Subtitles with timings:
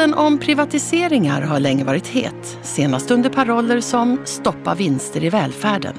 [0.00, 5.94] Debatten om privatiseringar har länge varit het, senast under paroller som “stoppa vinster i välfärden”.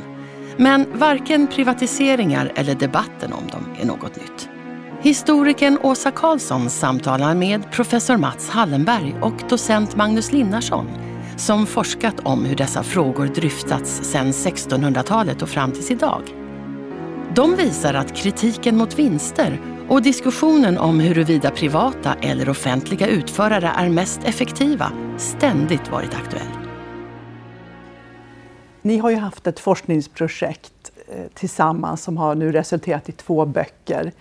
[0.58, 4.50] Men varken privatiseringar eller debatten om dem är något nytt.
[5.02, 10.88] Historikern Åsa Karlsson samtalar med professor Mats Hallenberg och docent Magnus Linnarsson
[11.38, 16.22] som forskat om hur dessa frågor dryftats sedan 1600-talet och fram tills idag.
[17.36, 19.60] De visar att kritiken mot vinster
[19.92, 26.48] och diskussionen om huruvida privata eller offentliga utförare är mest effektiva ständigt varit aktuell.
[28.82, 34.12] Ni har ju haft ett forskningsprojekt eh, tillsammans som har nu resulterat i två böcker.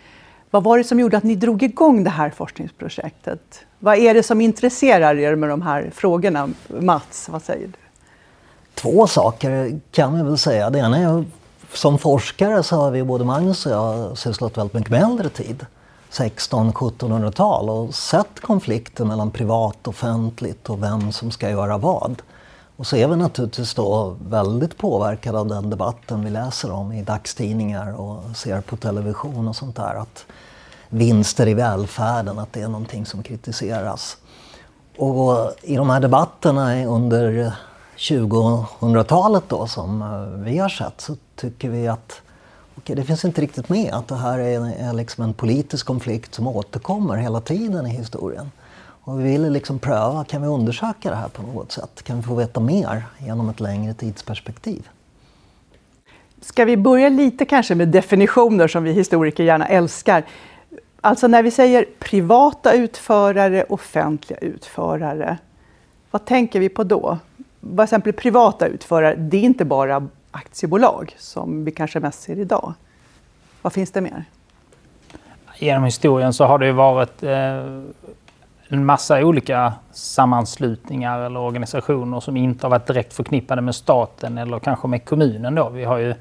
[0.51, 3.65] Vad var det som gjorde att ni drog igång det här forskningsprojektet?
[3.79, 6.49] Vad är det som intresserar er med de här frågorna?
[6.69, 7.79] Mats, vad säger du?
[8.75, 10.71] Två saker kan vi väl säga.
[10.71, 11.25] Det ena är
[11.75, 15.67] som forskare så har vi, både Magnus och jag, sysslat väldigt mycket med äldre tid.
[16.11, 22.23] 1600-1700-tal och sett konflikter mellan privat och offentligt och vem som ska göra vad.
[22.77, 27.03] Och så är vi naturligtvis då väldigt påverkade av den debatten vi läser om i
[27.03, 29.95] dagstidningar och ser på television och sånt där.
[29.95, 30.27] Att
[30.89, 34.17] vinster i välfärden, att det är någonting som kritiseras.
[34.97, 37.53] Och i de här debatterna under
[38.01, 42.23] 2000-talet då som eh, vi har sett så tycker vi att
[42.77, 46.34] okay, det finns inte riktigt med att det här är, är liksom en politisk konflikt
[46.34, 48.51] som återkommer hela tiden i historien.
[49.03, 52.03] Och vi ville liksom pröva, kan vi undersöka det här på något sätt?
[52.03, 54.89] Kan vi få veta mer genom ett längre tidsperspektiv?
[56.41, 60.25] Ska vi börja lite kanske med definitioner som vi historiker gärna älskar.
[61.00, 65.38] Alltså när vi säger privata utförare, offentliga utförare,
[66.11, 67.19] vad tänker vi på då?
[67.60, 72.75] Vad exempel privata utförare, det är inte bara aktiebolag som vi kanske mest ser idag.
[73.62, 74.25] Vad finns det mer?
[75.59, 77.31] Genom historien så har det ju varit eh,
[78.69, 84.59] en massa olika sammanslutningar eller organisationer som inte har varit direkt förknippade med staten eller
[84.59, 85.54] kanske med kommunen.
[85.54, 85.69] Då.
[85.69, 86.15] Vi har ju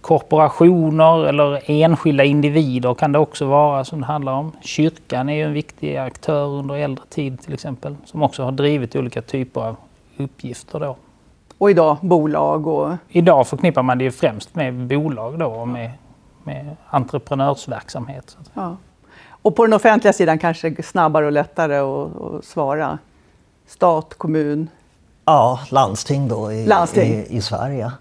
[0.00, 4.52] korporationer eller enskilda individer kan det också vara som det handlar om.
[4.60, 8.96] Kyrkan är ju en viktig aktör under äldre tid till exempel som också har drivit
[8.96, 9.76] olika typer av
[10.16, 10.80] uppgifter.
[10.80, 10.96] Då.
[11.58, 12.66] Och idag bolag?
[12.66, 12.96] Och...
[13.08, 15.90] Idag förknippar man det ju främst med bolag då och med,
[16.44, 18.36] med entreprenörsverksamhet.
[18.54, 18.76] Ja.
[19.42, 22.98] Och på den offentliga sidan kanske snabbare och lättare att svara?
[23.66, 24.68] Stat, kommun?
[25.24, 27.12] Ja, landsting då i, landsting.
[27.12, 27.92] i, i Sverige.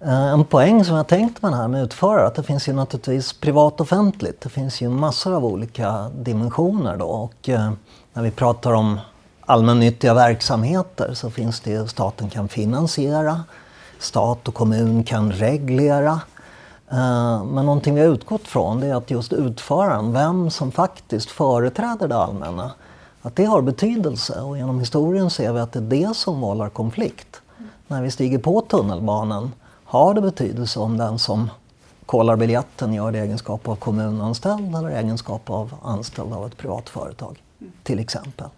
[0.00, 2.72] Eh, en poäng som jag tänkt med det här med utförare, att det finns ju
[2.72, 4.40] naturligtvis privat och offentligt.
[4.40, 7.70] Det finns ju massor av olika dimensioner då och eh,
[8.12, 9.00] när vi pratar om
[9.48, 13.44] allmännyttiga verksamheter så finns det staten kan finansiera,
[13.98, 16.20] stat och kommun kan reglera.
[16.90, 21.30] Eh, men någonting vi har utgått från det är att just utföraren, vem som faktiskt
[21.30, 22.72] företräder det allmänna,
[23.22, 26.68] att det har betydelse och genom historien ser vi att det är det som vållar
[26.68, 27.40] konflikt.
[27.86, 29.52] När vi stiger på tunnelbanan
[29.84, 31.50] har det betydelse om den som
[32.06, 36.88] kollar biljetten gör det i egenskap av kommunanställd eller egenskap av anställd av ett privat
[36.88, 37.42] företag,
[37.82, 38.48] till exempel.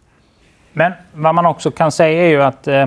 [0.72, 2.86] Men vad man också kan säga är ju att eh,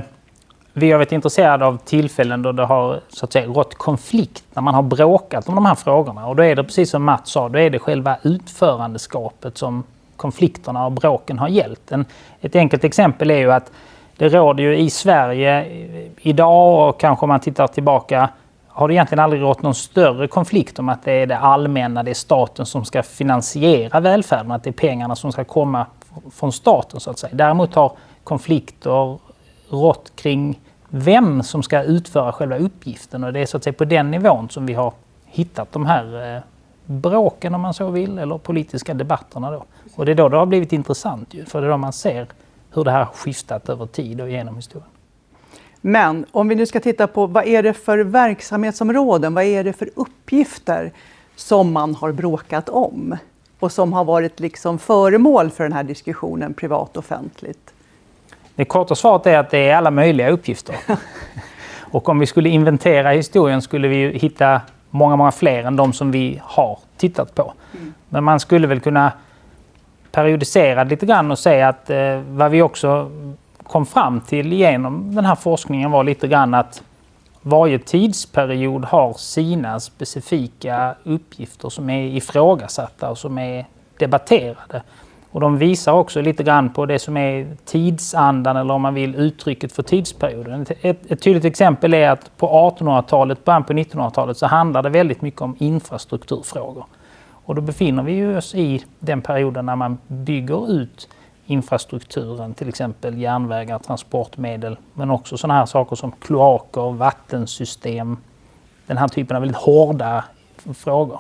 [0.74, 4.62] vi har varit intresserade av tillfällen då det har så att säga, rått konflikt, när
[4.62, 6.28] man har bråkat om de här frågorna.
[6.28, 9.84] Och då är det precis som Mats sa, då är det själva utförandeskapet som
[10.16, 11.92] konflikterna och bråken har gällt.
[11.92, 12.06] En,
[12.42, 13.72] ett enkelt exempel är ju att
[14.18, 18.30] det råder ju i Sverige eh, idag och kanske om man tittar tillbaka
[18.68, 22.12] har det egentligen aldrig rått någon större konflikt om att det är det allmänna, det
[22.12, 25.86] är staten som ska finansiera välfärden, att det är pengarna som ska komma
[26.32, 27.36] från staten så att säga.
[27.36, 27.92] Däremot har
[28.24, 29.18] konflikter
[29.70, 33.86] rått kring vem som ska utföra själva uppgiften och det är så att säga på
[33.86, 34.94] den nivån som vi har
[35.26, 36.42] hittat de här eh,
[36.86, 39.66] bråken om man så vill, eller politiska debatterna då.
[39.96, 42.28] Och det är då det har blivit intressant ju, för det är då man ser
[42.74, 44.90] hur det här har skiftat över tid och genom historien.
[45.82, 49.74] Men om vi nu ska titta på vad är det för verksamhetsområden, vad är det
[49.74, 50.92] för uppgifter
[51.36, 53.18] som man har bråkat om?
[53.64, 57.74] Och som har varit liksom föremål för den här diskussionen privat och offentligt?
[58.56, 60.76] Det korta svaret är att det är alla möjliga uppgifter.
[61.80, 66.12] och om vi skulle inventera historien skulle vi hitta många, många fler än de som
[66.12, 67.54] vi har tittat på.
[67.74, 67.94] Mm.
[68.10, 69.12] Men man skulle väl kunna
[70.12, 73.12] periodisera lite grann och säga att eh, vad vi också
[73.64, 76.84] kom fram till genom den här forskningen var lite grann att
[77.44, 83.66] varje tidsperiod har sina specifika uppgifter som är ifrågasatta och som är
[83.98, 84.84] debatterade.
[85.32, 89.16] Och de visar också lite grann på det som är tidsandan eller om man vill
[89.16, 90.66] uttrycket för tidsperioden.
[90.82, 95.22] Ett, ett tydligt exempel är att på 1800-talet, början på 1900-talet så handlar det väldigt
[95.22, 96.86] mycket om infrastrukturfrågor.
[97.46, 101.10] Och då befinner vi oss i den perioden när man bygger ut
[101.46, 108.18] infrastrukturen, till exempel järnvägar, transportmedel, men också sådana här saker som kloaker, vattensystem,
[108.88, 110.24] den här typen av väldigt hårda
[110.74, 111.20] frågor.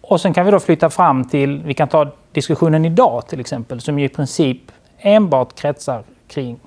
[0.00, 3.80] Och sen kan vi då flytta fram till, vi kan ta diskussionen idag till exempel,
[3.80, 4.60] som ju i princip
[4.98, 6.60] enbart kretsar kring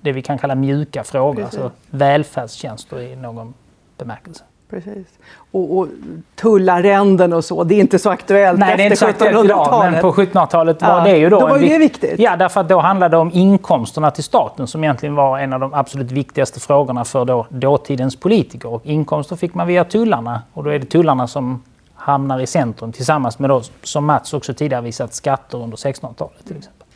[0.00, 1.60] det vi kan kalla mjuka frågor, Precis.
[1.60, 3.54] alltså välfärdstjänster i någon
[3.98, 4.44] bemärkelse.
[4.72, 5.06] Precis.
[5.50, 5.88] Och, och
[6.34, 9.90] tullarrenden och så, det är inte så aktuellt Nej, det är inte så aktuellt idag,
[9.92, 11.40] men på 1700-talet var ja, det ju då...
[11.40, 12.18] Då var det viktigt.
[12.18, 15.60] Ja, därför att då handlade det om inkomsterna till staten som egentligen var en av
[15.60, 18.68] de absolut viktigaste frågorna för då, dåtidens politiker.
[18.68, 21.62] Och inkomster fick man via tullarna och då är det tullarna som
[21.94, 26.56] hamnar i centrum tillsammans med, då, som Mats också tidigare visat, skatter under 1600-talet till
[26.56, 26.86] exempel.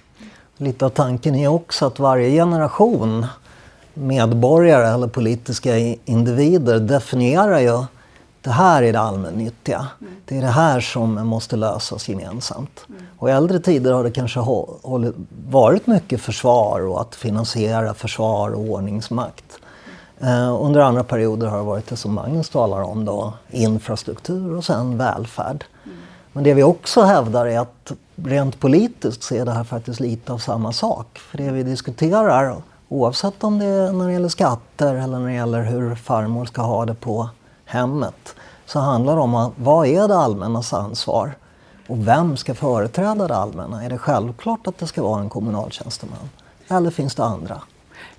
[0.57, 3.27] Lite av tanken är också att varje generation
[3.97, 7.85] medborgare eller politiska individer definierar ju
[8.47, 9.87] det här är det allmännyttiga.
[10.01, 10.13] Mm.
[10.25, 12.85] Det är det här som måste lösas gemensamt.
[12.89, 13.03] Mm.
[13.19, 14.41] Och i äldre tider har det kanske
[15.51, 19.59] varit mycket försvar och att finansiera försvar och ordningsmakt.
[20.21, 24.65] Eh, under andra perioder har det varit det som Magnus talar om då, infrastruktur och
[24.65, 25.65] sen välfärd.
[25.85, 25.97] Mm.
[26.33, 30.33] Men det vi också hävdar är att rent politiskt så är det här faktiskt lite
[30.33, 31.19] av samma sak.
[31.19, 32.57] För det vi diskuterar
[32.89, 36.63] Oavsett om det är när det gäller skatter eller när det gäller hur farmor ska
[36.63, 37.29] ha det på
[37.65, 38.35] hemmet
[38.67, 41.33] så handlar det om att, vad är det allmännas ansvar?
[41.89, 43.85] Och vem ska företräda det allmänna?
[43.85, 46.31] Är det självklart att det ska vara en kommunaltjänsteman?
[46.69, 47.63] Eller finns det andra?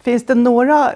[0.02, 0.92] Finns det några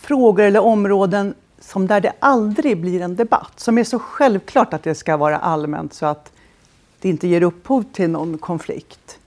[0.00, 3.52] frågor eller områden som där det aldrig blir en debatt?
[3.56, 6.32] Som är så självklart att det ska vara allmänt så att
[7.00, 9.18] det inte ger upphov till någon konflikt?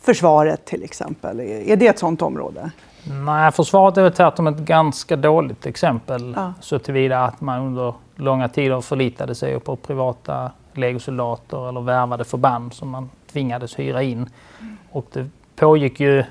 [0.00, 2.70] Försvaret till exempel, är det ett sådant område?
[3.10, 6.52] Nej, försvaret är väl tvärtom ett ganska dåligt exempel ja.
[6.60, 12.74] så tillvida att man under långa tider förlitade sig på privata legosoldater eller värvade förband
[12.74, 14.30] som man tvingades hyra in.
[14.60, 14.76] Mm.
[14.92, 15.26] Och det
[15.56, 16.24] pågick ju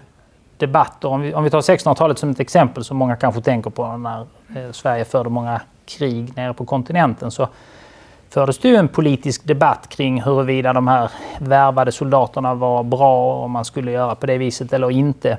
[0.58, 3.98] debatter, om vi, om vi tar 1600-talet som ett exempel som många kanske tänker på
[3.98, 4.20] när
[4.56, 7.48] eh, Sverige förde många krig nere på kontinenten så
[8.30, 13.52] fördes det ju en politisk debatt kring huruvida de här värvade soldaterna var bra, om
[13.52, 15.38] man skulle göra på det viset eller inte.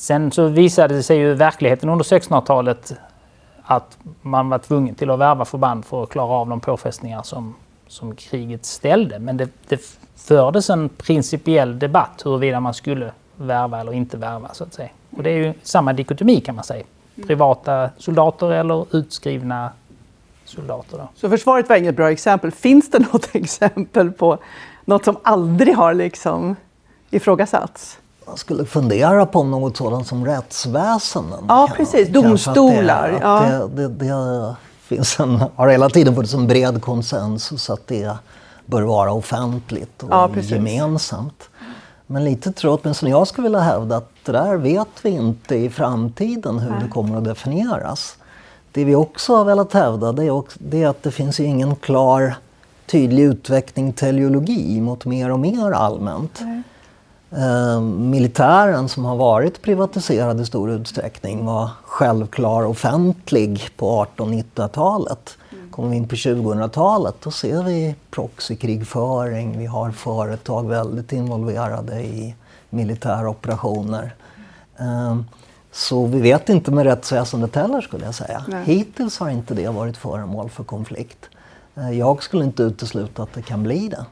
[0.00, 2.92] Sen så visade det sig ju verkligheten under 1600-talet
[3.62, 7.54] att man var tvungen till att värva förband för att klara av de påfrestningar som,
[7.86, 9.18] som kriget ställde.
[9.18, 9.80] Men det, det
[10.16, 14.88] fördes en principiell debatt huruvida man skulle värva eller inte värva så att säga.
[15.16, 16.84] Och det är ju samma dikotomi kan man säga.
[17.26, 19.70] Privata soldater eller utskrivna
[20.44, 20.98] soldater.
[20.98, 21.08] Då.
[21.14, 22.50] Så försvaret var inget bra exempel.
[22.50, 24.38] Finns det något exempel på
[24.84, 26.56] något som aldrig har liksom
[27.10, 27.98] ifrågasatts?
[28.30, 31.44] Man skulle fundera på något sådant som rättsväsenden.
[31.48, 32.08] Ja, precis.
[32.08, 33.12] Domstolar.
[33.12, 37.70] Att det, att det, det, det, finns en, har hela tiden funnits en bred konsensus
[37.70, 38.16] att det
[38.66, 41.48] bör vara offentligt och ja, gemensamt.
[42.06, 45.54] Men lite tror jag, åtminstone jag skulle vilja hävda att det där vet vi inte
[45.54, 46.80] i framtiden hur Nej.
[46.82, 48.16] det kommer att definieras.
[48.72, 51.76] Det vi också har velat hävda det är, också, det är att det finns ingen
[51.76, 52.34] klar
[52.86, 56.38] tydlig utveckling teleologi mot mer och mer allmänt.
[56.40, 56.62] Nej.
[57.36, 65.38] Eh, militären som har varit privatiserad i stor utsträckning var självklar offentlig på 1800-1900-talet.
[65.52, 65.70] Mm.
[65.70, 72.34] Kommer vi in på 2000-talet då ser vi proxykrigföring, vi har företag väldigt involverade i
[72.70, 74.14] militära operationer.
[74.78, 75.24] Mm.
[75.72, 78.44] Så vi vet inte med rättsväsendet heller skulle jag säga.
[78.48, 78.64] Nej.
[78.64, 81.28] Hittills har inte det varit föremål för konflikt.
[81.74, 84.04] Eh, jag skulle inte utesluta att det kan bli det.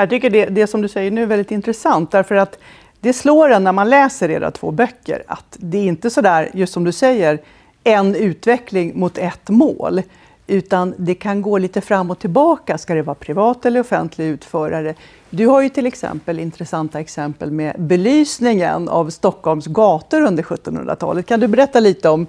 [0.00, 2.58] Jag tycker det, det som du säger nu är väldigt intressant därför att
[3.00, 6.50] det slår en när man läser era två böcker att det är inte så där,
[6.54, 7.38] just som du säger,
[7.84, 10.02] en utveckling mot ett mål.
[10.46, 12.78] Utan det kan gå lite fram och tillbaka.
[12.78, 14.94] Ska det vara privat eller offentlig utförare?
[15.30, 21.26] Du har ju till exempel intressanta exempel med belysningen av Stockholms gator under 1700-talet.
[21.26, 22.26] Kan du berätta lite om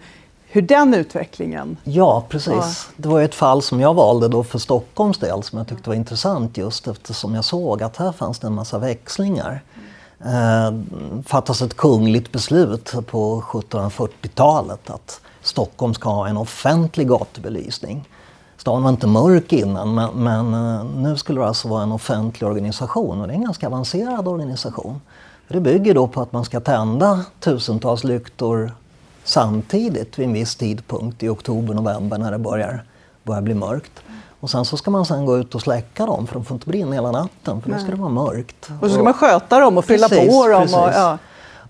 [0.51, 1.77] hur den utvecklingen...
[1.83, 2.53] Ja, precis.
[2.53, 2.93] Ja.
[2.97, 5.95] Det var ett fall som jag valde då för Stockholms del som jag tyckte var
[5.95, 9.63] intressant just eftersom jag såg att här fanns det en massa växlingar.
[10.25, 10.73] Eh,
[11.25, 18.09] fattas ett kungligt beslut på 1740-talet att Stockholm ska ha en offentlig gatubelysning.
[18.57, 22.49] Staden var inte mörk innan men, men eh, nu skulle det alltså vara en offentlig
[22.49, 25.01] organisation och det är en ganska avancerad organisation.
[25.47, 28.71] Det bygger då på att man ska tända tusentals lyktor
[29.23, 32.83] samtidigt vid en viss tidpunkt i oktober, november när det börjar,
[33.23, 33.91] börjar bli mörkt.
[34.39, 36.67] Och sen så ska man sen gå ut och släcka dem för de får inte
[36.67, 38.69] brinna hela natten för då ska det vara mörkt.
[38.81, 40.61] Och så ska man sköta dem och fylla Precis, på dem.
[40.61, 40.95] Och, precis.
[40.95, 41.17] ja.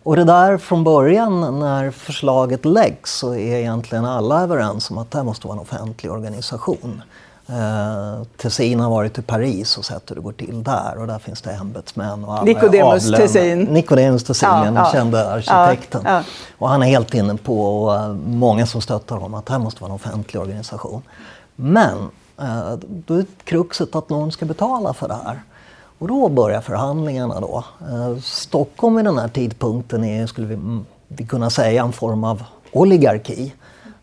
[0.03, 5.11] Och det där från början när förslaget läggs så är egentligen alla överens om att
[5.11, 7.01] det här måste vara en offentlig organisation.
[7.49, 11.19] Eh, Tessin har varit i Paris och sett hur det går till där och där
[11.19, 13.23] finns det ämbetsmän och alla Nicodemus avlönade.
[13.27, 13.59] Tessin.
[13.63, 14.89] Nicodemus Tessin, Ja, den ja.
[14.93, 16.01] kände arkitekten.
[16.05, 16.23] Ja, ja.
[16.57, 19.59] Och han är helt inne på, och eh, många som stöttar honom, att det här
[19.59, 21.01] måste vara en offentlig organisation.
[21.55, 21.97] Men
[22.41, 22.73] eh,
[23.05, 25.41] då är kruxet att någon ska betala för det här.
[25.99, 27.63] Och då börjar förhandlingarna då.
[27.81, 32.23] Eh, Stockholm vid den här tidpunkten är, skulle vi, mm, vi kunna säga, en form
[32.23, 33.53] av oligarki.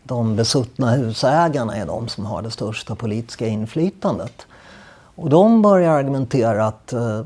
[0.07, 4.45] De besuttna husägarna är de som har det största politiska inflytandet.
[5.15, 7.21] Och de börjar argumentera att eh,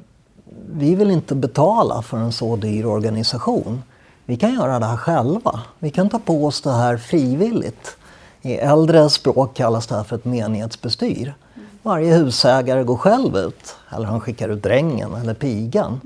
[0.73, 3.83] vi vill inte betala för en så dyr organisation.
[4.25, 5.61] Vi kan göra det här själva.
[5.79, 7.97] Vi kan ta på oss det här frivilligt.
[8.41, 11.33] I äldre språk kallas det här för ett menighetsbestyr.
[11.83, 16.01] Varje husägare går själv ut, eller han skickar ut drängen eller pigan.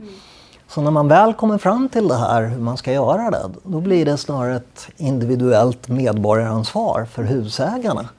[0.68, 3.80] Så när man väl kommer fram till det här, hur man ska göra det, då
[3.80, 8.10] blir det snarare ett individuellt medborgaransvar för husägarna.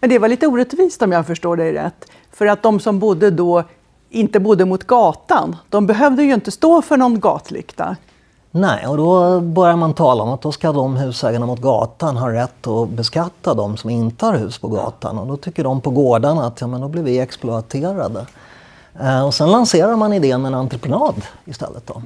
[0.00, 2.06] Men det var lite orättvist om jag förstår dig rätt.
[2.32, 3.64] För att de som bodde då
[4.10, 7.96] inte bodde mot gatan, de behövde ju inte stå för någon gatlykta.
[8.54, 12.32] Nej, och då börjar man tala om att då ska de husägarna mot gatan ha
[12.32, 15.18] rätt att beskatta de som inte har hus på gatan.
[15.18, 18.26] Och då tycker de på gårdarna att ja, men då blir vi exploaterade.
[19.00, 21.86] Eh, och sen lanserar man idén med en entreprenad istället.
[21.86, 22.02] Då.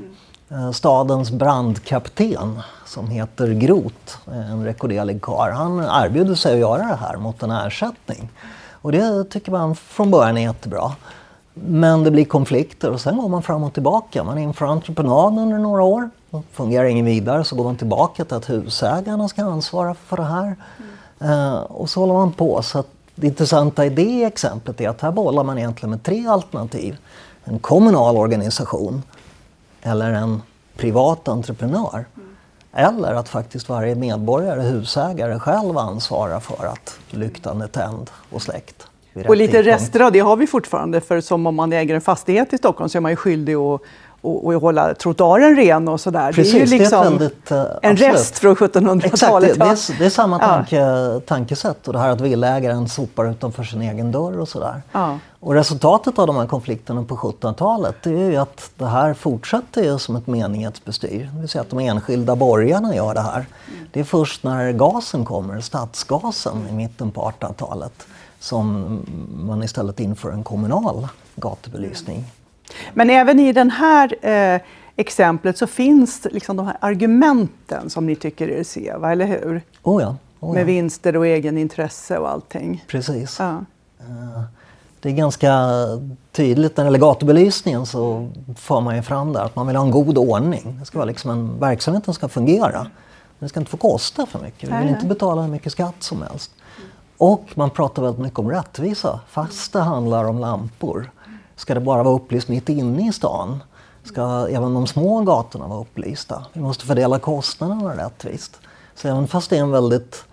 [0.49, 6.88] Eh, stadens brandkapten som heter Groth, eh, en rekorderlig karl, han erbjuder sig att göra
[6.88, 8.28] det här mot en ersättning.
[8.73, 10.93] Och det tycker man från början är jättebra.
[11.55, 14.25] Men det blir konflikter och sen går man fram och tillbaka.
[14.25, 16.11] Man inför entreprenad under några år.
[16.52, 20.57] Fungerar ingen vidare så går man tillbaka till att husägarna ska ansvara för det här.
[21.21, 22.62] Eh, och så håller man på.
[22.62, 26.26] Så att det intressanta i det exemplet är att här bollar man egentligen med tre
[26.26, 26.96] alternativ.
[27.44, 29.02] En kommunal organisation
[29.82, 30.42] eller en
[30.76, 32.04] privat entreprenör.
[32.73, 38.87] Eller att faktiskt varje medborgare, husägare, själv ansvarar för att lyktan är tänd och släckt.
[39.28, 39.82] Och lite tidpunkt.
[39.82, 42.88] rester av det har vi fortfarande, för som om man äger en fastighet i Stockholm
[42.88, 43.82] så är man ju skyldig att,
[44.26, 46.33] att, att hålla trottoaren ren och sådär.
[46.33, 48.14] Precis, det är ju liksom det är väldigt, eh, en absolut.
[48.14, 49.59] rest från Exakt, det, 1700-talet.
[49.59, 50.47] det, är, det är samma Ja.
[50.47, 54.83] tanke, tankesätt och det här att villaägaren sopar utanför sin egen dörr och sådär.
[54.92, 55.18] Ja.
[55.40, 59.83] Och resultatet av de här konflikterna på 1700-talet det är ju att det här fortsätter
[59.83, 61.30] ju som ett menighetsbestyr.
[61.35, 63.47] Det vill säga att de enskilda borgarna gör det här.
[63.92, 68.06] Det är först när gasen kommer, stadsgasen i mitten på 1800-talet
[68.40, 69.00] som
[69.47, 72.25] man istället inför en kommunal gatubelysning.
[72.94, 74.61] Men även i det här eh,
[74.96, 79.12] exemplet så finns liksom de här argumenten som ni tycker er se, va?
[79.12, 79.62] eller hur?
[79.82, 80.52] Oh ja, oh ja.
[80.52, 82.85] Med vinster och egenintresse och allting.
[82.88, 83.37] precis.
[83.38, 83.64] Ja.
[84.00, 84.42] Eh,
[85.00, 85.52] Det är ganska
[86.32, 89.85] tydligt när det gäller gatubelysningen så får man ju fram där att man vill ha
[89.85, 90.76] en god ordning.
[90.80, 92.87] Det ska vara liksom en, verksamheten ska fungera.
[93.38, 94.70] Det ska inte få kosta för mycket.
[94.70, 96.50] Vi vill inte betala hur mycket skatt som helst.
[97.18, 101.11] Och man pratar väldigt mycket om rättvisa, fast det handlar om lampor.
[101.56, 103.62] Ska det bara vara upplyst mitt inne i stan?
[104.02, 106.46] Ska även de små gatorna vara upplysta?
[106.52, 108.60] Vi måste fördela kostnaderna rättvist.
[108.94, 110.25] Så även fast det är en väldigt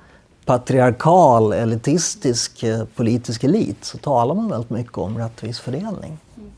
[0.46, 6.18] patriarkal, elitistisk eh, politisk elit så talar man väldigt mycket om rättvis fördelning.
[6.38, 6.52] Mm.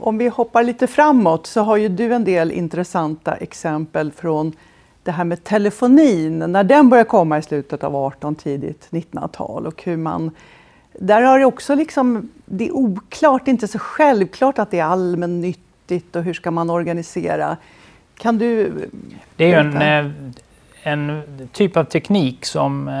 [0.00, 4.52] Om vi hoppar lite framåt så har ju du en del intressanta exempel från
[5.02, 9.82] det här med telefonin, när den började komma i slutet av 18 tidigt 1900-tal och
[9.82, 10.30] hur man
[10.92, 14.78] där har det också liksom, det är oklart, det är inte så självklart att det
[14.78, 17.56] är allmännyttigt och hur ska man organisera?
[18.18, 18.72] Kan du
[19.36, 20.12] Det är ju en, eh,
[20.82, 22.94] en typ av teknik som, eh,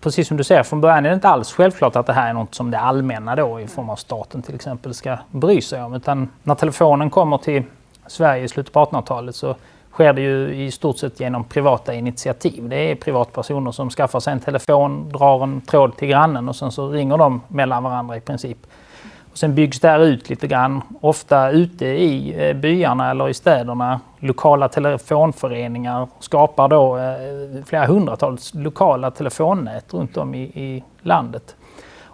[0.00, 2.34] precis som du säger, från början är det inte alls självklart att det här är
[2.34, 5.94] något som det allmänna då i form av staten till exempel ska bry sig om.
[5.94, 7.62] Utan när telefonen kommer till
[8.06, 9.56] Sverige i slutet på 1800-talet så
[9.96, 12.68] sker det ju i stort sett genom privata initiativ.
[12.68, 16.72] Det är privatpersoner som skaffar sig en telefon, drar en tråd till grannen och sen
[16.72, 18.58] så ringer de mellan varandra i princip.
[19.32, 23.34] Och sen byggs det här ut lite grann, ofta ute i eh, byarna eller i
[23.34, 24.00] städerna.
[24.18, 31.56] Lokala telefonföreningar skapar då eh, flera hundratals lokala telefonnät runt om i, i landet.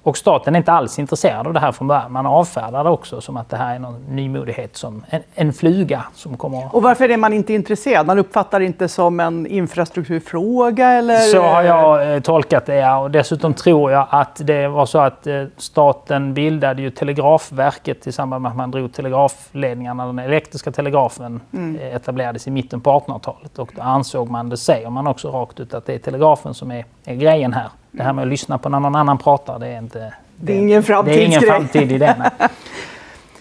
[0.03, 2.13] Och staten är inte alls intresserad av det här från början.
[2.13, 6.05] Man avfärdar det också som att det här är någon nymodighet, som en, en fluga
[6.15, 6.77] som kommer...
[6.77, 8.07] Och varför är man inte intresserad?
[8.07, 10.89] Man uppfattar det inte som en infrastrukturfråga?
[10.89, 11.19] Eller?
[11.19, 12.99] Så har jag eh, tolkat det, ja.
[12.99, 18.13] Och dessutom tror jag att det var så att eh, staten bildade ju Telegrafverket i
[18.13, 20.07] samband med att man drog telegrafledningarna.
[20.07, 21.77] Den elektriska telegrafen mm.
[21.77, 23.59] Eh, etablerades i mitten på 1800-talet.
[23.59, 26.71] Och då ansåg man, det säger man också rakt ut, att det är telegrafen som
[26.71, 27.69] är, är grejen här.
[27.93, 30.15] Det här med att lyssna på när någon annan pratar, det är inte...
[30.37, 31.29] Det, är ingen framtidsgrej.
[31.29, 32.31] Det är ingen framtid i det.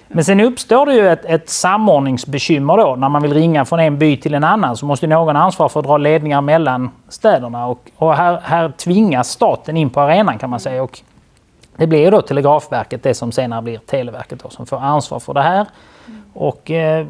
[0.08, 2.96] Men sen uppstår det ju ett, ett samordningsbekymmer då.
[2.96, 5.80] När man vill ringa från en by till en annan så måste någon ansvara för
[5.80, 7.68] att dra ledningar mellan städerna.
[7.68, 10.84] Och, och här, här tvingas staten in på arenan kan man säga.
[10.84, 11.02] Och
[11.76, 15.42] det blir då Telegrafverket, det som senare blir Televerket, då, som får ansvar för det
[15.42, 15.66] här.
[16.34, 17.08] Och eh,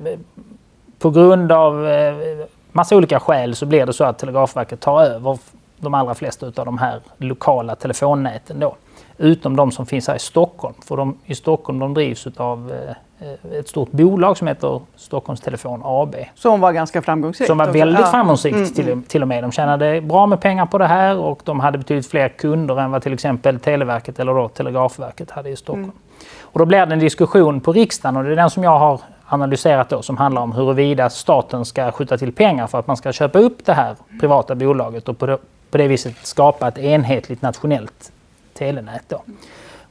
[1.00, 2.16] på grund av eh,
[2.72, 5.38] massa olika skäl så blir det så att Telegrafverket tar över
[5.82, 8.76] de allra flesta av de här lokala telefonnäten då.
[9.18, 10.76] Utom de som finns här i Stockholm.
[10.86, 12.96] För de i Stockholm de drivs av eh,
[13.60, 16.16] ett stort bolag som heter Stockholms Telefon AB.
[16.36, 17.48] Som var ganska framgångsrikt?
[17.48, 18.12] Som var väldigt ja.
[18.12, 19.04] framgångsrikt mm, till, mm.
[19.04, 19.44] till och med.
[19.44, 22.92] De tjänade bra med pengar på det här och de hade betydligt fler kunder än
[22.92, 25.84] vad till exempel Televerket eller då Telegrafverket hade i Stockholm.
[25.84, 25.96] Mm.
[26.42, 29.02] Och då blir det en diskussion på riksdagen och det är den som jag har
[29.26, 33.12] analyserat då som handlar om huruvida staten ska skjuta till pengar för att man ska
[33.12, 35.38] köpa upp det här privata bolaget och på,
[35.72, 38.12] på det viset skapa ett enhetligt nationellt
[38.54, 39.04] telenät.
[39.08, 39.24] Då.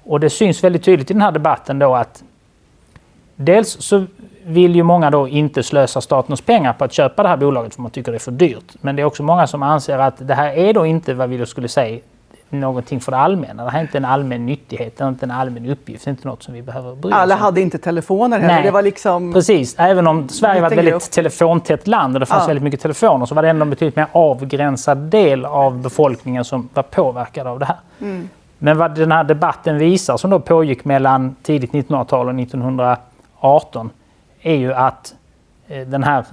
[0.05, 2.25] Och det syns väldigt tydligt i den här debatten då att
[3.37, 4.07] dels så
[4.45, 7.83] vill ju många då inte slösa statens pengar på att köpa det här bolaget för
[7.83, 8.75] man tycker det är för dyrt.
[8.81, 11.37] Men det är också många som anser att det här är då inte vad vi
[11.37, 12.01] då skulle säga
[12.51, 13.65] någonting för det allmänna.
[13.65, 16.11] Det här är inte en allmän nyttighet, det är inte en allmän uppgift, det är
[16.11, 18.55] inte något som vi behöver bry oss Alla hade inte telefoner heller.
[18.55, 19.33] Nej, det var liksom...
[19.33, 21.03] Precis, även om Sverige var ett väldigt grupp.
[21.03, 22.47] telefontätt land och det fanns ja.
[22.47, 26.69] väldigt mycket telefoner så var det ändå en betydligt mer avgränsad del av befolkningen som
[26.75, 27.79] var påverkad av det här.
[28.01, 28.29] Mm.
[28.59, 33.91] Men vad den här debatten visar som då pågick mellan tidigt 1900-tal och 1918
[34.43, 35.15] är ju att
[35.69, 36.25] eh, den här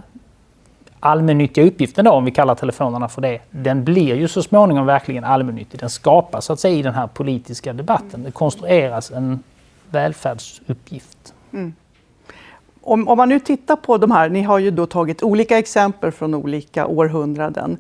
[1.00, 5.24] allmännyttiga uppgiften då, om vi kallar telefonerna för det, den blir ju så småningom verkligen
[5.24, 5.80] allmännyttig.
[5.80, 8.24] Den skapas så att säga i den här politiska debatten.
[8.24, 9.40] Det konstrueras en
[9.90, 11.34] välfärdsuppgift.
[11.54, 11.74] Mm.
[12.82, 16.12] Om, om, man nu tittar på de här, ni har ju då tagit olika exempel
[16.12, 17.78] från olika århundraden.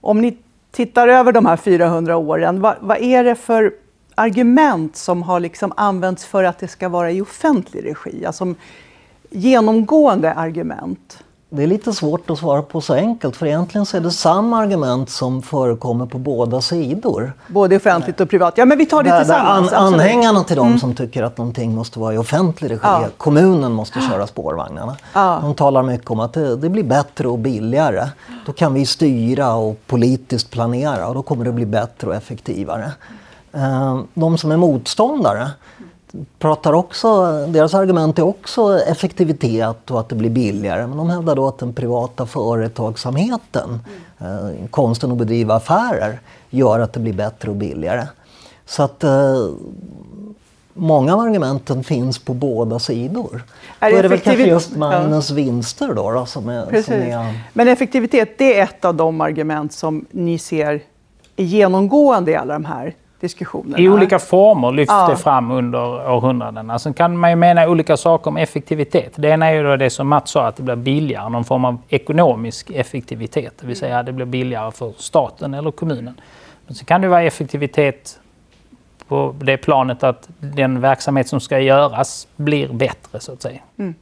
[0.00, 0.36] Om ni
[0.70, 3.72] tittar över de här 400 åren, vad, vad är det för
[4.14, 8.26] argument som har liksom använts för att det ska vara i offentlig regi?
[8.26, 8.54] Alltså
[9.30, 11.24] genomgående argument?
[11.52, 14.58] Det är lite svårt att svara på så enkelt för egentligen så är det samma
[14.58, 17.32] argument som förekommer på båda sidor.
[17.46, 18.54] Både offentligt och privat.
[18.56, 19.70] Ja men vi tar det där, tillsammans.
[19.70, 20.78] Där an, anhängarna till de mm.
[20.78, 23.04] som tycker att någonting måste vara i offentlig regi, ja.
[23.16, 24.96] kommunen måste köra spårvagnarna.
[25.12, 25.38] Ja.
[25.42, 28.08] De talar mycket om att det, det, blir bättre och billigare.
[28.46, 32.92] Då kan vi styra och politiskt planera och då kommer det bli bättre och effektivare.
[33.52, 35.50] Eh, de som är motståndare
[36.38, 37.08] pratar också,
[37.46, 40.86] deras argument är också effektivitet och att det blir billigare.
[40.86, 43.80] Men de hävdar då att den privata företagsamheten,
[44.18, 44.68] mm.
[44.68, 46.20] konsten att bedriva affärer,
[46.50, 48.06] gör att det blir bättre och billigare.
[48.66, 49.48] Så att eh,
[50.74, 53.42] många av argumenten finns på båda sidor.
[53.80, 55.36] Är då är det väl kanske just Magnus ja.
[55.36, 57.40] vinster då, då som, är, som är...
[57.52, 60.82] Men effektivitet, det är ett av de argument som ni ser
[61.36, 63.78] är genomgående i alla de här diskussionerna.
[63.78, 65.08] I olika former lyfts ja.
[65.10, 66.78] det fram under århundradena.
[66.78, 69.12] Sen kan man ju mena olika saker om effektivitet.
[69.16, 71.64] Det ena är ju då det som Mats sa, att det blir billigare, någon form
[71.64, 73.54] av ekonomisk effektivitet.
[73.60, 76.20] Det vill säga att det blir billigare för staten eller kommunen.
[76.66, 78.20] Men så kan det vara effektivitet
[79.08, 83.60] på det planet att den verksamhet som ska göras blir bättre så att säga.
[83.78, 83.94] Mm.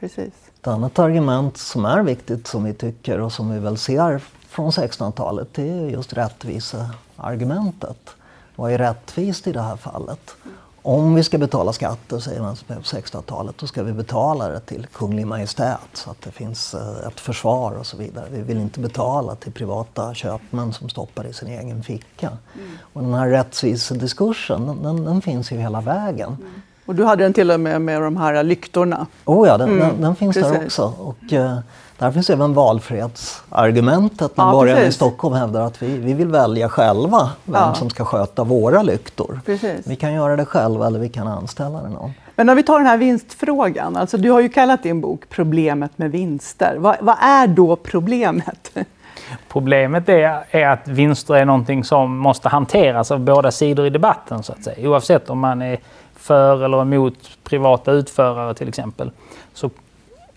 [0.00, 0.32] Precis.
[0.60, 4.70] Ett annat argument som är viktigt som vi tycker och som vi väl ser från
[4.70, 8.16] 1600-talet det är just rättviseargumentet.
[8.56, 10.36] Vad är rättvist i det här fallet?
[10.82, 14.86] Om vi ska betala skatter, säger man på 1600-talet, då ska vi betala det till
[14.92, 18.26] Kunglig Majestät så att det finns eh, ett försvar och så vidare.
[18.30, 22.26] Vi vill inte betala till privata köpmän som stoppar i sin egen ficka.
[22.54, 22.70] Mm.
[22.92, 26.36] Och den här rättvisediskursen, den, den, den finns ju hela vägen.
[26.40, 26.62] Mm.
[26.86, 29.06] Och du hade den till och med med de här lyktorna?
[29.24, 29.78] Oh ja, den, mm.
[29.78, 30.52] den, den finns Precis.
[30.52, 30.94] där också.
[30.98, 31.58] Och, uh,
[31.98, 36.68] där finns även valfrihetsargumentet när ja, borgarna i Stockholm hävdar att vi, vi vill välja
[36.68, 37.74] själva vem ja.
[37.74, 39.40] som ska sköta våra lyktor.
[39.46, 39.86] Precis.
[39.86, 42.12] Vi kan göra det själva eller vi kan anställa någon.
[42.36, 45.98] Men om vi tar den här vinstfrågan, alltså du har ju kallat din bok Problemet
[45.98, 46.76] med vinster.
[46.78, 48.70] Vad, vad är då problemet?
[49.48, 54.42] Problemet är, är, att vinster är någonting som måste hanteras av båda sidor i debatten
[54.42, 54.88] så att säga.
[54.88, 55.78] Oavsett om man är
[56.16, 59.10] för eller emot privata utförare till exempel.
[59.54, 59.70] Så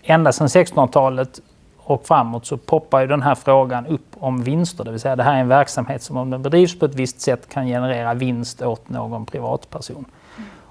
[0.02, 1.40] ända sedan 1600-talet
[1.90, 4.84] och framåt så poppar ju den här frågan upp om vinster.
[4.84, 7.20] Det vill säga det här är en verksamhet som om den bedrivs på ett visst
[7.20, 10.04] sätt kan generera vinst åt någon privatperson.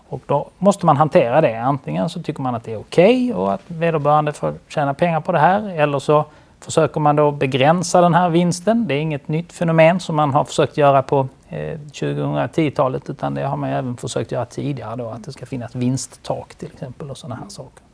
[0.09, 1.61] Och då måste man hantera det.
[1.61, 5.21] Antingen så tycker man att det är okej okay och att vederbörande får tjäna pengar
[5.21, 5.69] på det här.
[5.69, 6.25] Eller så
[6.59, 8.87] försöker man då begränsa den här vinsten.
[8.87, 13.41] Det är inget nytt fenomen som man har försökt göra på eh, 2010-talet utan det
[13.41, 15.09] har man även försökt göra tidigare då.
[15.09, 17.88] Att det ska finnas vinsttak till exempel och sådana här saker.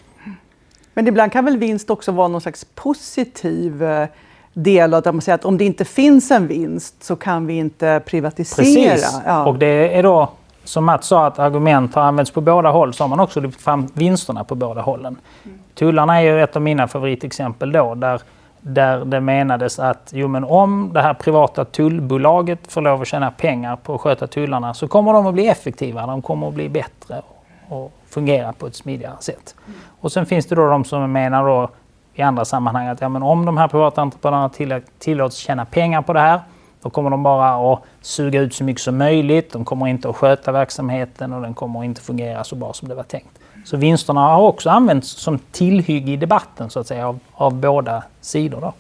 [0.95, 4.08] Men ibland kan väl vinst också vara någon slags positiv eh,
[4.53, 5.12] del av det.
[5.12, 8.91] Man säger att om det inte finns en vinst så kan vi inte privatisera.
[8.91, 9.45] Precis, ja.
[9.45, 10.29] och det är då
[10.63, 13.62] som Mats sa att argument har använts på båda håll så har man också lyft
[13.62, 15.17] fram vinsterna på båda hållen.
[15.45, 15.60] Mm.
[15.73, 18.21] Tullarna är ju ett av mina favoritexempel då där,
[18.62, 23.31] där det menades att jo, men om det här privata tullbolaget får lov att tjäna
[23.31, 26.69] pengar på att sköta tullarna så kommer de att bli effektivare, de kommer att bli
[26.69, 27.21] bättre
[27.69, 29.56] och fungera på ett smidigare sätt.
[29.67, 29.80] Mm.
[29.99, 31.69] Och sen finns det då de som menar då
[32.13, 36.13] i andra sammanhang att ja, men om de här privata entreprenörerna tillåts tjäna pengar på
[36.13, 36.39] det här
[36.86, 39.54] då kommer de bara att suga ut så mycket som möjligt.
[39.54, 42.95] De kommer inte att sköta verksamheten och den kommer inte fungera så bra som det
[42.95, 43.39] var tänkt.
[43.65, 48.04] Så vinsterna har också använts som tillhygge i debatten så att säga av, av båda
[48.21, 48.62] sidor.
[48.62, 48.73] Då.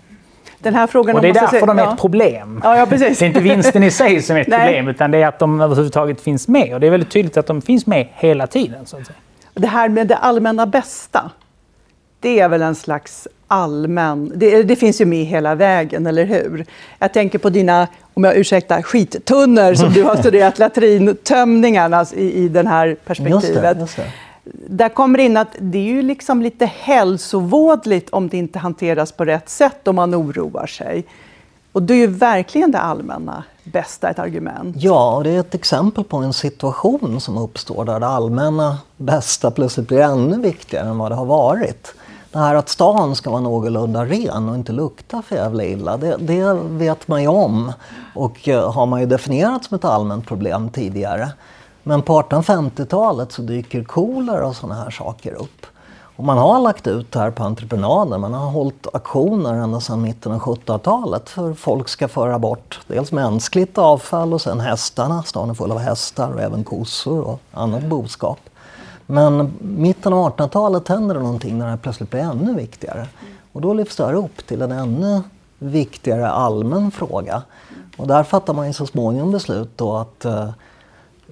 [0.65, 1.93] Den här frågan och det är därför se, de är ja.
[1.93, 2.61] ett problem.
[2.63, 3.19] Ja, ja, precis.
[3.19, 5.61] Det är inte vinsten i sig som är ett problem utan det är att de
[5.61, 6.73] överhuvudtaget finns med.
[6.73, 8.85] Och det är väldigt tydligt att de finns med hela tiden.
[8.85, 9.17] Så att säga.
[9.53, 11.31] Det här med det allmänna bästa,
[12.19, 14.31] det är väl en slags allmän...
[14.35, 16.65] Det, det, finns ju med hela vägen, eller hur?
[16.99, 22.49] Jag tänker på dina, om jag ursäktar, skittunnor som du har studerat, latrintömningarna i, i
[22.49, 23.43] det här perspektivet.
[23.43, 24.11] Just det, just det.
[24.53, 29.25] Där kommer in att det är ju liksom lite hälsovådligt om det inte hanteras på
[29.25, 31.05] rätt sätt och man oroar sig.
[31.71, 34.75] Och det är ju verkligen det allmänna bästa ett argument.
[34.79, 39.87] Ja, det är ett exempel på en situation som uppstår där det allmänna bästa plötsligt
[39.87, 41.93] blir ännu viktigare än vad det har varit.
[42.31, 46.17] Det här att stan ska vara någorlunda ren och inte lukta för jävla illa, det,
[46.19, 47.73] det vet man ju om.
[48.13, 51.29] Och eh, har man ju definierat som ett allmänt problem tidigare.
[51.87, 55.65] Men på 1850-talet så dyker kolera och sådana här saker upp.
[56.15, 58.17] Och man har lagt ut det här på entreprenader.
[58.17, 63.11] Man har hållit aktioner ända sedan mitten av 1700-talet för folk ska föra bort dels
[63.11, 65.23] mänskligt avfall och sen hästarna.
[65.23, 68.39] Stan är full av hästar och även kossor och annat boskap.
[69.05, 73.07] Men mitten av 1800-talet händer det någonting när det plötsligt blir ännu viktigare.
[73.51, 75.21] Och då lyfts det här upp till en ännu
[75.59, 77.43] viktigare allmän fråga.
[77.97, 80.49] Och där fattar man ju så småningom beslut då att eh,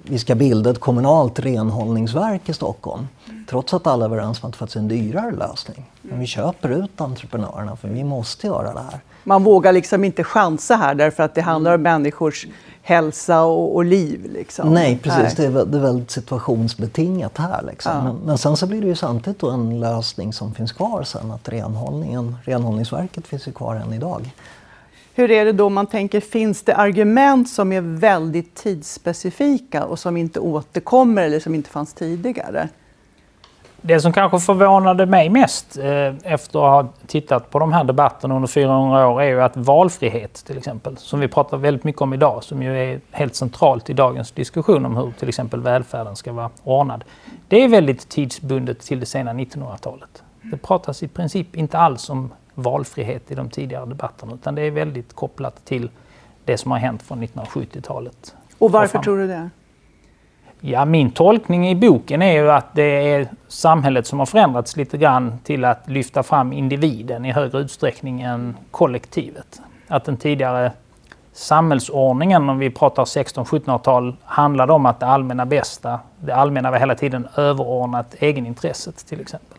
[0.08, 3.08] vi ska bilda ett kommunalt renhållningsverk i Stockholm.
[3.48, 5.90] Trots att alla är överens om att det faktiskt är en dyrare lösning.
[6.02, 9.00] Men vi köper ut entreprenörerna för vi måste göra det här.
[9.24, 12.46] Man vågar liksom inte chansa här därför att det handlar om människors
[12.82, 14.30] hälsa och, och liv.
[14.32, 14.74] Liksom.
[14.74, 15.38] Nej, precis.
[15.38, 15.50] Nej.
[15.50, 17.62] Det, är, det är väldigt situationsbetingat här.
[17.62, 17.92] Liksom.
[17.92, 18.02] Ja.
[18.02, 21.30] Men, men, sen så blir det ju samtidigt en lösning som finns kvar sen.
[21.30, 24.30] Att renhållningen, renhållningsverket finns ju kvar än idag.
[25.16, 30.16] Hur är det då man tänker, finns det argument som är väldigt tidsspecifika och som
[30.16, 32.68] inte återkommer eller som inte fanns tidigare?
[33.80, 38.34] Det som kanske förvånade mig mest eh, efter att ha tittat på de här debatterna
[38.34, 42.14] under 400 år är ju att valfrihet till exempel, som vi pratar väldigt mycket om
[42.14, 46.32] idag, som ju är helt centralt i dagens diskussion om hur till exempel välfärden ska
[46.32, 47.04] vara ordnad.
[47.48, 50.22] Det är väldigt tidsbundet till det sena 1900-talet.
[50.42, 54.70] Det pratas i princip inte alls om valfrihet i de tidigare debatterna utan det är
[54.70, 55.90] väldigt kopplat till
[56.44, 58.34] det som har hänt från 1970-talet.
[58.58, 59.50] Och varför tror du det?
[60.60, 64.98] Ja, min tolkning i boken är ju att det är samhället som har förändrats lite
[64.98, 69.60] grann till att lyfta fram individen i högre utsträckning än kollektivet.
[69.88, 70.72] Att den tidigare
[71.32, 76.94] samhällsordningen, om vi pratar 16-1700-tal, handlade om att det allmänna bästa, det allmänna var hela
[76.94, 79.58] tiden överordnat egenintresset till exempel.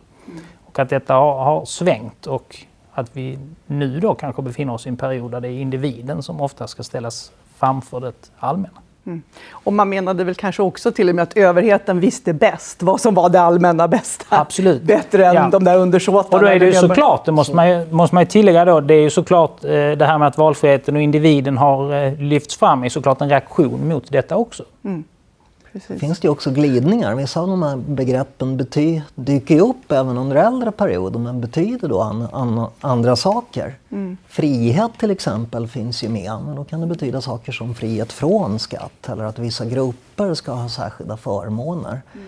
[0.65, 4.89] Och att detta har, har svängt och att vi nu då kanske befinner oss i
[4.89, 8.79] en period där det är individen som ofta ska ställas framför det allmänna.
[9.05, 9.21] Mm.
[9.51, 13.13] Och man menade väl kanske också till och med att överheten visste bäst vad som
[13.13, 14.25] var det allmänna bästa.
[14.29, 14.81] Absolut.
[14.81, 15.49] Bättre än ja.
[15.51, 16.35] de där undersåtarna.
[16.35, 18.79] Och då är det ju såklart, det måste man ju, måste man ju tillägga då,
[18.79, 22.57] det är ju såklart eh, det här med att valfriheten och individen har eh, lyfts
[22.57, 24.63] fram är såklart en reaktion mot detta också.
[24.83, 25.03] Mm.
[25.75, 25.99] Precis.
[25.99, 27.15] finns det också glidningar.
[27.15, 32.01] Vissa av de här begreppen bety dyker upp även under äldre perioder men betyder då
[32.01, 33.77] an an andra saker.
[33.89, 34.17] Mm.
[34.27, 38.59] Frihet till exempel finns ju med men då kan det betyda saker som frihet från
[38.59, 42.01] skatt eller att vissa grupper ska ha särskilda förmåner.
[42.13, 42.27] Mm.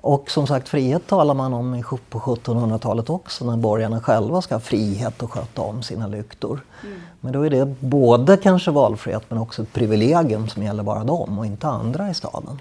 [0.00, 4.60] Och som sagt frihet talar man om på 1700-talet också när borgarna själva ska ha
[4.60, 6.60] frihet att sköta om sina lyktor.
[6.84, 7.00] Mm.
[7.20, 11.38] Men då är det både kanske valfrihet men också ett privilegium som gäller bara dem
[11.38, 12.60] och inte andra i staden.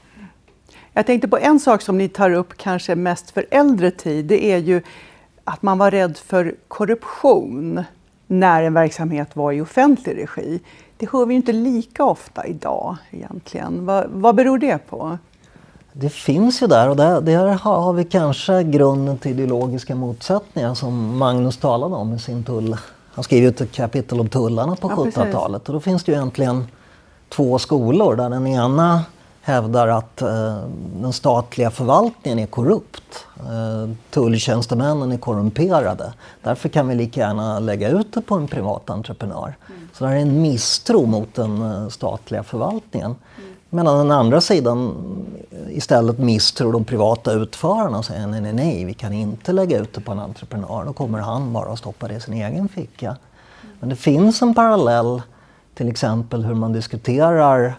[0.97, 4.25] Jag tänkte på en sak som ni tar upp kanske mest för äldre tid.
[4.25, 4.81] Det är ju
[5.43, 7.83] att man var rädd för korruption.
[8.27, 10.59] när en verksamhet var i offentlig regi.
[10.97, 13.85] Det hör vi inte lika ofta idag egentligen.
[13.85, 15.17] Vad, vad beror det på?
[15.93, 21.17] Det finns ju där och där, där har vi kanske grunden till ideologiska motsättningar som
[21.17, 22.77] Magnus talade om i sin tull.
[23.13, 26.67] Han skriver ett kapitel om tullarna på ja, 1700-talet och då finns det ju egentligen
[27.29, 29.01] två skolor där den ena
[29.45, 30.57] hävdar att eh,
[30.95, 33.25] den statliga förvaltningen är korrupt.
[33.39, 36.13] Eh, tulltjänstemännen är korrumperade.
[36.43, 39.55] Därför kan vi lika gärna lägga ut det på en privat entreprenör.
[39.67, 39.89] Mm.
[39.93, 43.15] Så det är en misstro mot den eh, statliga förvaltningen.
[43.37, 43.51] Mm.
[43.69, 44.93] Medan den andra sidan
[45.69, 49.93] istället misstror de privata utförarna och säger nej, nej, nej, vi kan inte lägga ut
[49.93, 50.83] det på en entreprenör.
[50.85, 53.17] Då kommer han bara att stoppa det i sin egen ficka.
[53.79, 55.21] Men det finns en parallell,
[55.75, 57.75] till exempel hur man diskuterar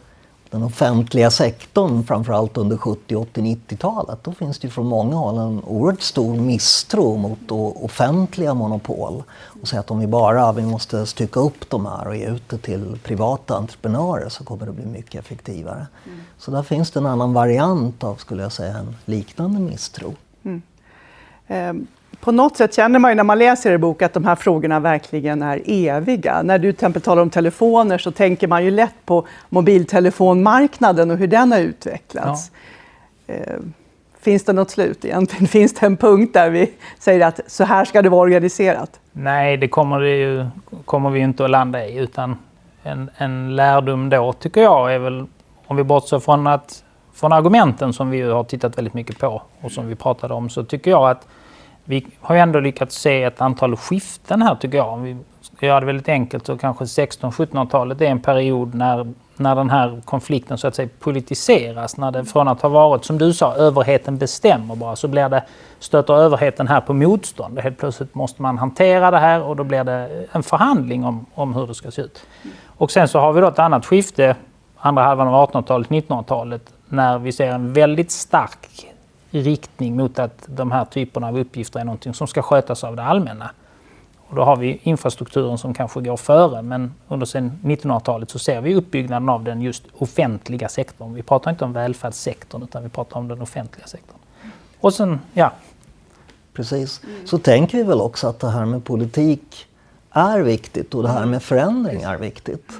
[0.51, 5.65] den offentliga sektorn, framförallt under 70, 80, 90-talet, då finns det från många håll en
[5.65, 7.51] oerhört stor misstro mot
[7.85, 9.23] offentliga monopol.
[9.63, 12.49] Och säga att om vi bara vi måste stycka upp de här och ge ut
[12.49, 15.87] det till privata entreprenörer så kommer det bli mycket effektivare.
[16.07, 16.21] Mm.
[16.39, 20.15] Så där finns det en annan variant av, skulle jag säga, en liknande misstro.
[20.45, 20.63] Mm.
[21.49, 21.87] Um
[22.21, 24.81] på något sätt känner man ju när man läser er bok att de här frågorna
[24.81, 26.43] verkligen är eviga.
[26.43, 31.17] När du till exempel talar om telefoner så tänker man ju lätt på mobiltelefonmarknaden och
[31.17, 32.51] hur den har utvecklats.
[33.27, 33.35] Ja.
[33.35, 33.61] Eh,
[34.21, 35.47] finns det något slut egentligen?
[35.57, 39.01] Finns det en punkt där vi säger att så här ska det vara organiserat?
[39.13, 40.47] Nej, det kommer, det ju,
[40.85, 41.97] kommer vi inte att landa i.
[41.99, 42.37] Utan
[42.83, 45.27] en, en lärdom då tycker jag är väl,
[45.67, 49.73] om vi bortser från, att, från argumenten som vi har tittat väldigt mycket på och
[49.73, 51.27] som vi pratade om, så tycker jag att
[51.89, 54.93] vi har ju ändå lyckats se ett antal skiften här tycker jag.
[54.93, 59.57] Om vi ska göra det väldigt enkelt så kanske 1600-1700-talet är en period när, när
[59.57, 61.97] den här konflikten så att säga politiseras.
[61.97, 65.45] När det från att ha varit, som du sa, överheten bestämmer bara, så blir det,
[65.79, 67.59] stöter överheten här på motstånd.
[67.59, 71.55] Helt plötsligt måste man hantera det här och då blir det en förhandling om, om
[71.55, 72.27] hur det ska se ut.
[72.67, 74.37] Och sen så har vi då ett annat skifte,
[74.77, 78.96] andra halvan av 1800-talet, 1900-talet, när vi ser en väldigt stark
[79.31, 83.03] riktning mot att de här typerna av uppgifter är någonting som ska skötas av det
[83.03, 83.51] allmänna.
[84.29, 88.75] Och då har vi infrastrukturen som kanske går före men under 1900-talet så ser vi
[88.75, 91.15] uppbyggnaden av den just offentliga sektorn.
[91.15, 94.19] Vi pratar inte om välfärdssektorn utan vi pratar om den offentliga sektorn.
[94.81, 95.53] Och sen, ja.
[96.53, 97.01] Precis.
[97.25, 99.67] Så tänker vi väl också att det här med politik
[100.11, 102.73] är viktigt och det här med förändring är viktigt.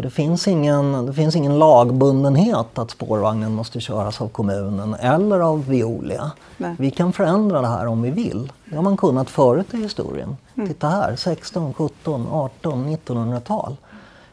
[0.00, 5.40] För det finns, ingen, det finns ingen lagbundenhet att spårvagnen måste köras av kommunen eller
[5.40, 6.30] av Veolia.
[6.56, 6.74] Nej.
[6.78, 8.52] Vi kan förändra det här om vi vill.
[8.64, 10.36] Det har man kunnat förut i historien.
[10.54, 10.68] Mm.
[10.68, 13.76] Titta här, 16, 17, 18, 1900-tal.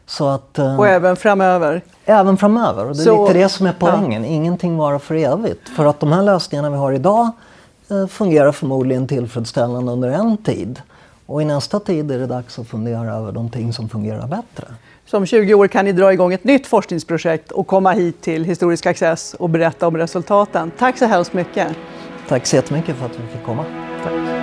[0.06, 1.82] Så att, eh, och även framöver?
[2.06, 2.86] Även framöver.
[2.86, 4.24] Och det är Så, lite det som är poängen.
[4.24, 4.30] Ja.
[4.30, 5.70] Ingenting vara för evigt.
[5.70, 7.32] För att de här lösningarna vi har idag
[7.90, 10.82] eh, fungerar förmodligen tillfredsställande under en tid.
[11.26, 14.68] Och i nästa tid är det dags att fundera över de ting som fungerar bättre.
[15.08, 18.44] Så om 20 år kan ni dra igång ett nytt forskningsprojekt och komma hit till
[18.44, 20.72] Historisk Access och berätta om resultaten.
[20.78, 21.68] Tack så hemskt mycket.
[22.28, 23.66] Tack så jättemycket för att vi fick komma.
[24.04, 24.37] Tack.